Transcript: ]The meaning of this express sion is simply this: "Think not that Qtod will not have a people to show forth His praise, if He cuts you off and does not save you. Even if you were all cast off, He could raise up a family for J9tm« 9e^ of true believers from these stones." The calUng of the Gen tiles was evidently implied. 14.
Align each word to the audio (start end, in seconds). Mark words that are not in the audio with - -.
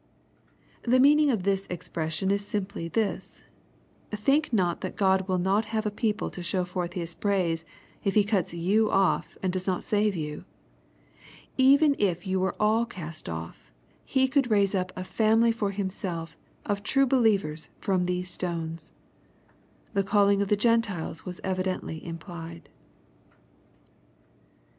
]The 0.82 1.00
meaning 1.00 1.30
of 1.30 1.44
this 1.44 1.66
express 1.70 2.12
sion 2.12 2.30
is 2.30 2.46
simply 2.46 2.86
this: 2.88 3.42
"Think 4.10 4.52
not 4.52 4.82
that 4.82 4.94
Qtod 4.94 5.26
will 5.26 5.38
not 5.38 5.64
have 5.72 5.86
a 5.86 5.90
people 5.90 6.28
to 6.28 6.42
show 6.42 6.66
forth 6.66 6.92
His 6.92 7.14
praise, 7.14 7.64
if 8.04 8.14
He 8.14 8.22
cuts 8.24 8.52
you 8.52 8.90
off 8.90 9.38
and 9.42 9.50
does 9.54 9.66
not 9.66 9.82
save 9.82 10.14
you. 10.14 10.44
Even 11.56 11.96
if 11.98 12.26
you 12.26 12.38
were 12.38 12.54
all 12.60 12.84
cast 12.84 13.26
off, 13.26 13.72
He 14.04 14.28
could 14.28 14.50
raise 14.50 14.74
up 14.74 14.92
a 14.94 15.02
family 15.02 15.50
for 15.50 15.72
J9tm« 15.72 15.86
9e^ 16.02 16.34
of 16.66 16.82
true 16.82 17.06
believers 17.06 17.70
from 17.78 18.04
these 18.04 18.28
stones." 18.30 18.92
The 19.94 20.04
calUng 20.04 20.42
of 20.42 20.48
the 20.48 20.58
Gen 20.58 20.82
tiles 20.82 21.24
was 21.24 21.40
evidently 21.42 22.04
implied. 22.04 22.68
14. 23.30 23.42